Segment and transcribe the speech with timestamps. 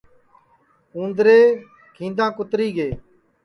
[0.97, 1.39] اُندرے
[1.95, 2.89] کھیندا کُتری گے